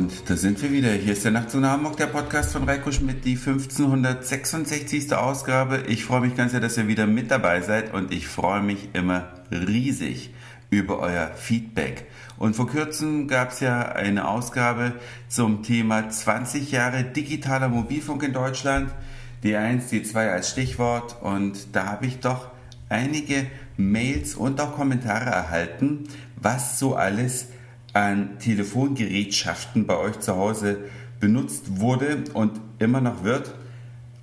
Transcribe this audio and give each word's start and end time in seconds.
Und 0.00 0.30
da 0.30 0.34
sind 0.34 0.62
wir 0.62 0.72
wieder. 0.72 0.92
Hier 0.92 1.12
ist 1.12 1.26
der 1.26 1.30
Nachtzug 1.30 1.60
nach 1.60 1.72
Hamburg, 1.72 1.98
der 1.98 2.06
Podcast 2.06 2.54
von 2.54 2.64
Reiko 2.64 2.90
Schmidt, 2.90 3.22
die 3.26 3.36
1566. 3.36 5.12
Ausgabe. 5.12 5.82
Ich 5.88 6.06
freue 6.06 6.22
mich 6.22 6.34
ganz 6.34 6.52
sehr, 6.52 6.60
dass 6.60 6.78
ihr 6.78 6.88
wieder 6.88 7.06
mit 7.06 7.30
dabei 7.30 7.60
seid 7.60 7.92
und 7.92 8.10
ich 8.10 8.26
freue 8.26 8.62
mich 8.62 8.88
immer 8.94 9.28
riesig 9.50 10.30
über 10.70 11.00
euer 11.00 11.32
Feedback. 11.36 12.06
Und 12.38 12.56
vor 12.56 12.66
kurzem 12.66 13.28
gab 13.28 13.50
es 13.50 13.60
ja 13.60 13.92
eine 13.92 14.26
Ausgabe 14.26 14.94
zum 15.28 15.62
Thema 15.62 16.08
20 16.08 16.72
Jahre 16.72 17.04
digitaler 17.04 17.68
Mobilfunk 17.68 18.22
in 18.22 18.32
Deutschland. 18.32 18.90
D1, 19.44 19.90
D2 19.90 20.30
als 20.30 20.48
Stichwort. 20.48 21.20
Und 21.20 21.76
da 21.76 21.84
habe 21.84 22.06
ich 22.06 22.20
doch 22.20 22.48
einige 22.88 23.44
Mails 23.76 24.34
und 24.34 24.62
auch 24.62 24.76
Kommentare 24.76 25.28
erhalten, 25.28 26.04
was 26.36 26.78
so 26.78 26.94
alles 26.94 27.48
an 27.92 28.38
Telefongerätschaften 28.38 29.86
bei 29.86 29.96
euch 29.96 30.20
zu 30.20 30.36
Hause 30.36 30.78
benutzt 31.18 31.80
wurde 31.80 32.24
und 32.34 32.60
immer 32.78 33.00
noch 33.00 33.24
wird. 33.24 33.54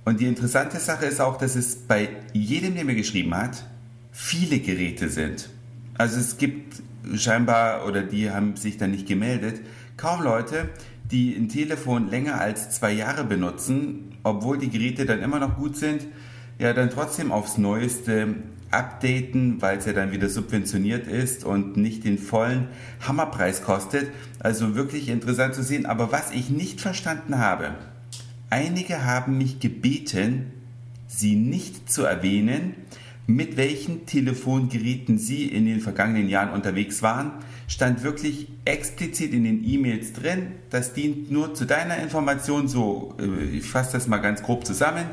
Und 0.04 0.20
die 0.20 0.26
interessante 0.26 0.78
Sache 0.78 1.06
ist 1.06 1.20
auch, 1.20 1.36
dass 1.36 1.54
es 1.54 1.76
bei 1.76 2.08
jedem, 2.32 2.74
der 2.74 2.84
mir 2.84 2.94
geschrieben 2.94 3.34
hat, 3.34 3.64
viele 4.10 4.58
Geräte 4.58 5.08
sind. 5.08 5.50
Also 5.98 6.18
es 6.18 6.38
gibt 6.38 6.82
scheinbar, 7.14 7.86
oder 7.86 8.02
die 8.02 8.30
haben 8.30 8.56
sich 8.56 8.76
dann 8.76 8.90
nicht 8.90 9.06
gemeldet, 9.06 9.60
kaum 9.96 10.22
Leute, 10.22 10.68
die 11.10 11.34
ein 11.36 11.48
Telefon 11.48 12.08
länger 12.08 12.40
als 12.40 12.70
zwei 12.70 12.92
Jahre 12.92 13.24
benutzen, 13.24 14.16
obwohl 14.22 14.58
die 14.58 14.70
Geräte 14.70 15.06
dann 15.06 15.22
immer 15.22 15.38
noch 15.38 15.56
gut 15.56 15.76
sind, 15.76 16.06
ja 16.58 16.72
dann 16.72 16.90
trotzdem 16.90 17.32
aufs 17.32 17.58
Neueste 17.58 18.34
updaten, 18.70 19.60
weil 19.62 19.78
es 19.78 19.86
ja 19.86 19.92
dann 19.92 20.12
wieder 20.12 20.28
subventioniert 20.28 21.06
ist 21.06 21.44
und 21.44 21.76
nicht 21.76 22.04
den 22.04 22.18
vollen 22.18 22.68
Hammerpreis 23.06 23.62
kostet. 23.62 24.08
Also 24.38 24.74
wirklich 24.74 25.08
interessant 25.08 25.54
zu 25.54 25.62
sehen. 25.62 25.86
Aber 25.86 26.12
was 26.12 26.30
ich 26.30 26.50
nicht 26.50 26.80
verstanden 26.80 27.38
habe, 27.38 27.74
einige 28.50 29.04
haben 29.04 29.38
mich 29.38 29.60
gebeten, 29.60 30.52
sie 31.06 31.36
nicht 31.36 31.90
zu 31.90 32.04
erwähnen, 32.04 32.74
mit 33.28 33.58
welchen 33.58 34.06
Telefongeräten 34.06 35.18
sie 35.18 35.44
in 35.44 35.66
den 35.66 35.80
vergangenen 35.80 36.30
Jahren 36.30 36.48
unterwegs 36.48 37.02
waren, 37.02 37.32
stand 37.68 38.02
wirklich 38.02 38.48
explizit 38.64 39.34
in 39.34 39.44
den 39.44 39.62
E-Mails 39.68 40.14
drin. 40.14 40.52
Das 40.70 40.94
dient 40.94 41.30
nur 41.30 41.52
zu 41.52 41.66
deiner 41.66 41.98
Information, 41.98 42.68
so 42.68 43.14
äh, 43.20 43.58
ich 43.58 43.68
fasse 43.68 43.92
das 43.92 44.08
mal 44.08 44.16
ganz 44.16 44.42
grob 44.42 44.64
zusammen, 44.64 45.04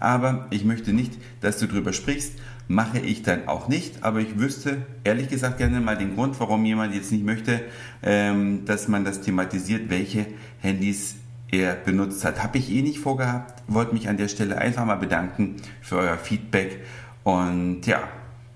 aber 0.00 0.48
ich 0.50 0.64
möchte 0.64 0.92
nicht, 0.92 1.12
dass 1.42 1.58
du 1.58 1.68
darüber 1.68 1.92
sprichst. 1.92 2.32
Mache 2.66 2.98
ich 2.98 3.22
dann 3.22 3.46
auch 3.46 3.68
nicht, 3.68 4.02
aber 4.02 4.18
ich 4.18 4.36
wüsste 4.36 4.78
ehrlich 5.04 5.28
gesagt 5.28 5.58
gerne 5.58 5.80
mal 5.80 5.96
den 5.96 6.16
Grund, 6.16 6.40
warum 6.40 6.64
jemand 6.64 6.92
jetzt 6.92 7.12
nicht 7.12 7.24
möchte, 7.24 7.60
ähm, 8.02 8.64
dass 8.64 8.88
man 8.88 9.04
das 9.04 9.20
thematisiert, 9.20 9.90
welche 9.90 10.26
Handys 10.58 11.14
er 11.52 11.76
benutzt 11.76 12.24
hat. 12.24 12.42
Habe 12.42 12.58
ich 12.58 12.72
eh 12.72 12.82
nicht 12.82 12.98
vorgehabt, 12.98 13.62
wollte 13.68 13.94
mich 13.94 14.08
an 14.08 14.16
der 14.16 14.28
Stelle 14.28 14.58
einfach 14.58 14.84
mal 14.84 14.96
bedanken 14.96 15.56
für 15.80 15.98
euer 15.98 16.16
Feedback 16.16 16.80
und 17.24 17.86
ja, 17.86 18.02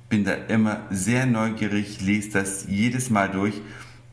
bin 0.09 0.25
da 0.25 0.33
immer 0.33 0.83
sehr 0.91 1.27
neugierig, 1.27 2.01
lese 2.01 2.31
das 2.31 2.67
jedes 2.69 3.11
Mal 3.11 3.29
durch 3.29 3.61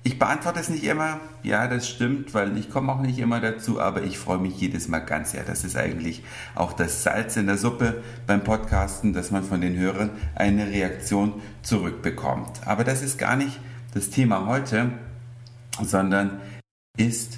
ich 0.04 0.18
beantworte 0.18 0.60
es 0.60 0.70
nicht 0.70 0.84
immer, 0.84 1.20
ja, 1.44 1.68
das 1.68 1.88
stimmt, 1.88 2.34
weil 2.34 2.58
ich 2.58 2.72
komme 2.72 2.92
auch 2.92 3.02
nicht 3.02 3.20
immer 3.20 3.40
dazu, 3.40 3.80
aber 3.80 4.02
ich 4.02 4.18
freue 4.18 4.40
mich 4.40 4.60
jedes 4.60 4.88
Mal 4.88 5.00
ganz 5.00 5.32
sehr. 5.32 5.44
Das 5.44 5.64
ist 5.64 5.78
eigentlich 5.78 6.24
auch 6.56 6.74
das 6.74 7.04
Salz 7.04 7.38
in 7.38 7.46
der 7.46 7.58
Suppe 7.58 8.02
beim 8.26 8.44
Podcasten, 8.44 9.14
dass 9.14 9.30
man 9.30 9.44
von 9.44 9.62
den 9.62 9.78
Hörern 9.78 10.10
eine 10.34 10.66
Reaktion 10.68 11.34
zurückbekommt. 11.62 12.66
Aber 12.66 12.84
das 12.84 13.04
ist 13.04 13.20
gar 13.20 13.36
nicht 13.36 13.60
das 13.94 14.10
Thema 14.10 14.48
heute, 14.48 14.92
sondern 15.84 16.42
ist, 16.98 17.38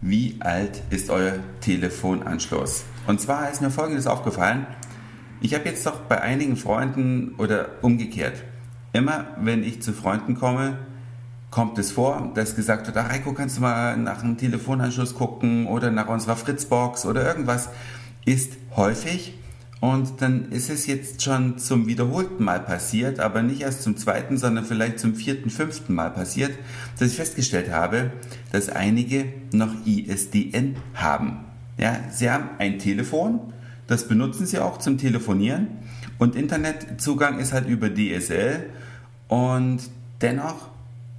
wie 0.00 0.36
alt 0.40 0.82
ist 0.88 1.10
euer 1.10 1.40
Telefonanschluss? 1.60 2.84
Und 3.06 3.20
zwar 3.20 3.50
ist 3.50 3.60
mir 3.60 3.70
Folgendes 3.70 4.06
aufgefallen. 4.06 4.66
Ich 5.44 5.54
habe 5.54 5.68
jetzt 5.68 5.84
doch 5.84 6.02
bei 6.02 6.20
einigen 6.20 6.56
Freunden 6.56 7.34
oder 7.36 7.70
umgekehrt, 7.82 8.44
immer 8.92 9.26
wenn 9.40 9.64
ich 9.64 9.82
zu 9.82 9.92
Freunden 9.92 10.36
komme, 10.36 10.78
kommt 11.50 11.78
es 11.78 11.90
vor, 11.90 12.30
dass 12.36 12.54
gesagt 12.54 12.86
wird, 12.86 12.96
ach 12.96 13.10
Heiko, 13.10 13.32
kannst 13.32 13.56
du 13.56 13.62
mal 13.62 13.96
nach 13.96 14.22
einem 14.22 14.36
Telefonanschluss 14.36 15.16
gucken 15.16 15.66
oder 15.66 15.90
nach 15.90 16.06
unserer 16.06 16.36
Fritzbox 16.36 17.06
oder 17.06 17.26
irgendwas, 17.26 17.70
ist 18.24 18.52
häufig. 18.76 19.34
Und 19.80 20.22
dann 20.22 20.52
ist 20.52 20.70
es 20.70 20.86
jetzt 20.86 21.22
schon 21.22 21.58
zum 21.58 21.88
wiederholten 21.88 22.44
Mal 22.44 22.60
passiert, 22.60 23.18
aber 23.18 23.42
nicht 23.42 23.62
erst 23.62 23.82
zum 23.82 23.96
zweiten, 23.96 24.38
sondern 24.38 24.64
vielleicht 24.64 25.00
zum 25.00 25.16
vierten, 25.16 25.50
fünften 25.50 25.92
Mal 25.92 26.10
passiert, 26.10 26.52
dass 27.00 27.10
ich 27.10 27.16
festgestellt 27.16 27.72
habe, 27.72 28.12
dass 28.52 28.68
einige 28.68 29.24
noch 29.52 29.74
ISDN 29.84 30.76
haben. 30.94 31.38
Ja, 31.78 31.96
sie 32.12 32.30
haben 32.30 32.50
ein 32.58 32.78
Telefon, 32.78 33.52
das 33.86 34.08
benutzen 34.08 34.46
sie 34.46 34.58
auch 34.58 34.78
zum 34.78 34.98
Telefonieren. 34.98 35.68
Und 36.18 36.36
Internetzugang 36.36 37.38
ist 37.38 37.52
halt 37.52 37.68
über 37.68 37.92
DSL 37.92 38.70
und 39.28 39.80
dennoch 40.20 40.68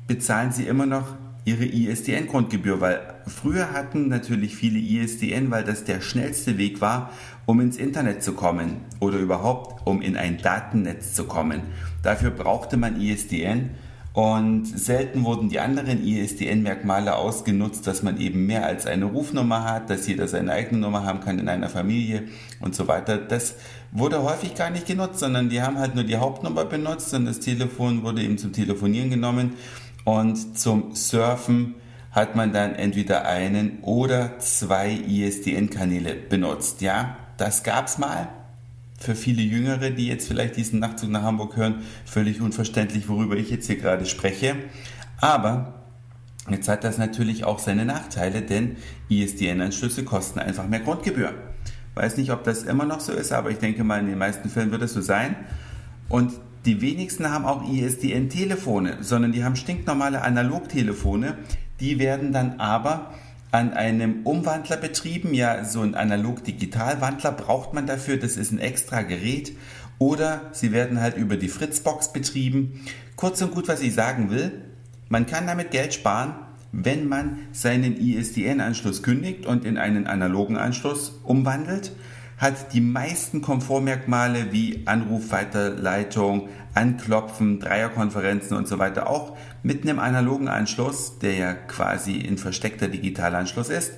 bezahlen 0.07 0.51
sie 0.51 0.65
immer 0.65 0.85
noch 0.85 1.15
ihre 1.45 1.65
ISDN-Grundgebühr, 1.65 2.79
weil 2.79 3.01
früher 3.27 3.73
hatten 3.73 4.07
natürlich 4.07 4.55
viele 4.55 4.79
ISDN, 4.79 5.51
weil 5.51 5.63
das 5.63 5.83
der 5.83 5.99
schnellste 5.99 6.57
Weg 6.57 6.79
war, 6.79 7.11
um 7.45 7.59
ins 7.59 7.77
Internet 7.77 8.23
zu 8.23 8.33
kommen 8.33 8.77
oder 8.99 9.17
überhaupt 9.17 9.85
um 9.85 10.01
in 10.01 10.15
ein 10.15 10.37
Datennetz 10.37 11.13
zu 11.13 11.25
kommen. 11.25 11.61
Dafür 12.01 12.31
brauchte 12.31 12.77
man 12.77 12.99
ISDN 12.99 13.71
und 14.13 14.65
selten 14.65 15.25
wurden 15.25 15.49
die 15.49 15.59
anderen 15.59 16.05
ISDN-Merkmale 16.05 17.15
ausgenutzt, 17.15 17.87
dass 17.87 18.03
man 18.03 18.19
eben 18.19 18.45
mehr 18.45 18.63
als 18.63 18.85
eine 18.85 19.05
Rufnummer 19.05 19.63
hat, 19.63 19.89
dass 19.89 20.07
jeder 20.07 20.27
seine 20.27 20.51
eigene 20.51 20.81
Nummer 20.81 21.03
haben 21.03 21.19
kann 21.19 21.39
in 21.39 21.49
einer 21.49 21.67
Familie 21.67 22.25
und 22.59 22.75
so 22.75 22.87
weiter. 22.87 23.17
Das 23.17 23.55
wurde 23.91 24.21
häufig 24.21 24.53
gar 24.53 24.69
nicht 24.69 24.85
genutzt, 24.85 25.19
sondern 25.19 25.49
die 25.49 25.63
haben 25.63 25.79
halt 25.79 25.95
nur 25.95 26.03
die 26.03 26.17
Hauptnummer 26.17 26.65
benutzt 26.65 27.11
und 27.15 27.25
das 27.25 27.39
Telefon 27.39 28.03
wurde 28.03 28.21
eben 28.21 28.37
zum 28.37 28.53
Telefonieren 28.53 29.09
genommen 29.09 29.53
und 30.05 30.59
zum 30.59 30.93
Surfen 30.95 31.73
hat 32.11 32.35
man 32.35 32.53
dann 32.53 32.75
entweder 32.75 33.25
einen 33.25 33.79
oder 33.81 34.37
zwei 34.37 34.91
ISDN-Kanäle 34.91 36.13
benutzt. 36.13 36.81
Ja, 36.81 37.17
das 37.37 37.63
gab's 37.63 37.97
mal. 37.97 38.27
Für 38.99 39.15
viele 39.15 39.41
Jüngere, 39.41 39.89
die 39.89 40.07
jetzt 40.07 40.27
vielleicht 40.27 40.55
diesen 40.55 40.79
Nachtzug 40.79 41.09
nach 41.09 41.23
Hamburg 41.23 41.57
hören, 41.57 41.81
völlig 42.05 42.41
unverständlich, 42.41 43.09
worüber 43.09 43.35
ich 43.35 43.49
jetzt 43.49 43.67
hier 43.67 43.77
gerade 43.77 44.05
spreche. 44.05 44.55
Aber 45.19 45.83
jetzt 46.49 46.67
hat 46.69 46.83
das 46.83 46.97
natürlich 46.97 47.43
auch 47.43 47.59
seine 47.59 47.85
Nachteile, 47.85 48.41
denn 48.41 48.77
ISDN-Anschlüsse 49.09 50.03
kosten 50.03 50.39
einfach 50.39 50.67
mehr 50.67 50.79
Grundgebühr. 50.79 51.33
Weiß 51.95 52.17
nicht, 52.17 52.31
ob 52.31 52.43
das 52.43 52.63
immer 52.63 52.85
noch 52.85 52.99
so 52.99 53.11
ist, 53.11 53.31
aber 53.31 53.51
ich 53.51 53.59
denke 53.59 53.83
mal, 53.83 53.99
in 53.99 54.07
den 54.07 54.17
meisten 54.17 54.49
Fällen 54.49 54.71
wird 54.71 54.81
es 54.81 54.93
so 54.93 55.01
sein. 55.01 55.35
Und 56.09 56.33
die 56.65 56.81
wenigsten 56.81 57.29
haben 57.29 57.45
auch 57.45 57.69
ISDN-Telefone, 57.69 58.97
sondern 59.01 59.31
die 59.31 59.43
haben 59.43 59.55
stinknormale 59.55 60.21
Analogtelefone. 60.21 61.37
Die 61.79 61.99
werden 61.99 62.31
dann 62.31 62.59
aber 62.59 63.13
an 63.53 63.73
einem 63.73 64.23
Umwandler 64.23 64.77
betrieben. 64.77 65.35
Ja, 65.35 65.63
so 65.63 65.81
ein 65.81 65.93
Analog-Digital-Wandler 65.93 67.31
braucht 67.31 67.73
man 67.73 67.85
dafür. 67.85 68.17
Das 68.17 68.35
ist 68.35 68.51
ein 68.51 68.57
extra 68.57 69.03
Gerät. 69.03 69.55
Oder 69.99 70.49
sie 70.53 70.71
werden 70.71 70.99
halt 70.99 71.17
über 71.17 71.37
die 71.37 71.49
Fritzbox 71.49 72.13
betrieben. 72.13 72.83
Kurz 73.15 73.43
und 73.43 73.51
gut, 73.53 73.67
was 73.67 73.81
ich 73.81 73.93
sagen 73.93 74.31
will. 74.31 74.63
Man 75.07 75.27
kann 75.27 75.45
damit 75.45 75.69
Geld 75.69 75.93
sparen, 75.93 76.33
wenn 76.71 77.07
man 77.07 77.41
seinen 77.51 77.95
ISDN-Anschluss 77.95 79.03
kündigt 79.03 79.45
und 79.45 79.65
in 79.65 79.77
einen 79.77 80.07
analogen 80.07 80.57
Anschluss 80.57 81.19
umwandelt 81.23 81.91
hat 82.37 82.73
die 82.73 82.81
meisten 82.81 83.41
Komfortmerkmale 83.41 84.51
wie 84.51 84.83
Anruf, 84.85 85.31
Weiterleitung, 85.31 86.49
Anklopfen, 86.73 87.59
Dreierkonferenzen 87.59 88.57
und 88.57 88.67
so 88.67 88.79
weiter 88.79 89.09
auch 89.09 89.37
mit 89.61 89.83
einem 89.83 89.99
analogen 89.99 90.47
Anschluss, 90.47 91.19
der 91.19 91.35
ja 91.35 91.53
quasi 91.53 92.25
ein 92.27 92.37
versteckter 92.37 92.87
Digitalanschluss 92.87 93.69
ist. 93.69 93.93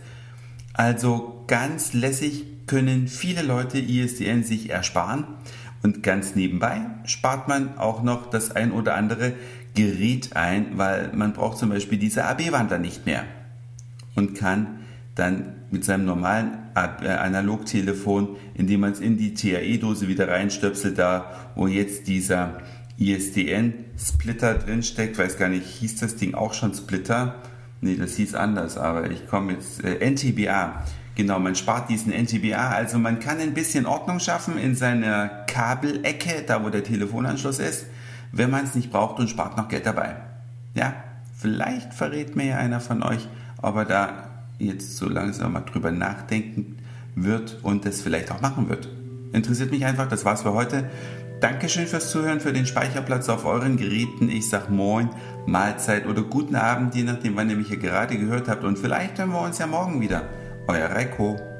Also 0.74 1.44
ganz 1.48 1.94
lässig 1.94 2.46
können 2.68 3.08
viele 3.08 3.42
Leute 3.42 3.80
ISDN 3.80 4.44
sich 4.44 4.70
ersparen 4.70 5.26
und 5.84 6.04
ganz 6.04 6.36
nebenbei 6.36 6.82
spart 7.06 7.48
man 7.48 7.78
auch 7.78 8.02
noch 8.02 8.30
das 8.30 8.52
ein 8.52 8.72
oder 8.72 8.96
andere 8.96 9.34
Gerät 9.76 10.36
ein, 10.36 10.78
weil 10.78 11.12
man 11.14 11.34
braucht 11.34 11.58
zum 11.58 11.70
Beispiel 11.70 12.00
diese 12.00 12.26
AB-Wandler 12.26 12.80
nicht 12.80 13.06
mehr 13.06 13.24
und 14.16 14.36
kann 14.36 14.80
dann 15.14 15.54
mit 15.70 15.86
seinem 15.86 16.06
normalen 16.06 16.65
Analogtelefon, 16.76 18.36
indem 18.54 18.82
man 18.82 18.92
es 18.92 19.00
in 19.00 19.18
die 19.18 19.34
TAE-Dose 19.34 20.08
wieder 20.08 20.28
reinstöpselt, 20.28 20.98
da 20.98 21.32
wo 21.56 21.68
jetzt 21.68 22.08
dieser 22.08 22.58
ISDN-Splitter 22.98 24.56
drinsteckt, 24.56 25.18
weiß 25.18 25.38
gar 25.38 25.50
nicht, 25.50 25.66
hieß 25.66 25.98
das 25.98 26.16
Ding 26.16 26.34
auch 26.34 26.54
schon 26.54 26.74
Splitter? 26.74 27.36
Nee, 27.82 27.96
das 27.96 28.16
hieß 28.16 28.36
anders, 28.36 28.78
aber 28.78 29.10
ich 29.10 29.28
komme 29.28 29.54
jetzt, 29.54 29.84
äh, 29.84 30.00
NTBA. 30.00 30.84
Genau, 31.16 31.40
man 31.40 31.56
spart 31.56 31.90
diesen 31.90 32.12
NTBA, 32.12 32.70
also 32.72 33.00
man 33.00 33.20
kann 33.20 33.40
ein 33.40 33.54
bisschen 33.54 33.86
Ordnung 33.86 34.20
schaffen 34.20 34.58
in 34.58 34.76
seiner 34.76 35.30
Kabelecke, 35.48 36.44
da 36.46 36.64
wo 36.64 36.70
der 36.70 36.84
Telefonanschluss 36.84 37.60
ist, 37.60 37.86
wenn 38.34 38.50
man 38.50 38.66
es 38.66 38.76
nicht 38.76 38.92
braucht 38.92 39.20
und 39.20 39.30
spart 39.30 39.56
noch 39.56 39.70
Geld 39.70 39.86
dabei. 39.86 40.18
Ja, 40.74 40.94
vielleicht 41.38 41.94
verrät 41.94 42.36
mir 42.36 42.46
ja 42.48 42.58
einer 42.58 42.82
von 42.82 43.02
euch, 43.02 43.30
ob 43.62 43.78
er 43.78 43.86
da 43.86 44.35
jetzt 44.60 44.98
so 44.98 45.10
langsam 45.10 45.54
mal 45.54 45.62
drüber 45.62 45.92
nachdenken 45.92 46.78
wird 47.16 47.60
und 47.64 47.86
es 47.86 48.02
vielleicht 48.02 48.32
auch 48.32 48.42
machen 48.42 48.70
wird. 48.70 48.90
Interessiert 49.34 49.72
mich 49.72 49.86
einfach, 49.86 50.08
das 50.08 50.26
war's 50.26 50.44
für 50.44 50.54
heute. 50.54 50.90
Dankeschön 51.42 51.88
fürs 51.88 52.12
Zuhören, 52.12 52.40
für 52.40 52.54
den 52.54 52.66
Speicherplatz 52.66 53.28
auf 53.30 53.46
euren 53.46 53.78
Geräten. 53.78 54.30
Ich 54.30 54.50
sag 54.50 54.70
Moin, 54.70 55.10
Mahlzeit 55.46 56.08
oder 56.08 56.22
guten 56.24 56.56
Abend, 56.56 56.96
je 56.96 57.04
nachdem, 57.04 57.36
wann 57.36 57.50
ihr 57.50 57.58
mich 57.58 57.68
hier 57.68 57.78
gerade 57.78 58.18
gehört 58.18 58.48
habt. 58.48 58.64
Und 58.64 58.80
vielleicht 58.80 59.20
hören 59.20 59.32
wir 59.32 59.42
uns 59.42 59.58
ja 59.58 59.68
morgen 59.68 60.00
wieder. 60.00 60.30
Euer 60.68 60.88
Reiko. 60.88 61.55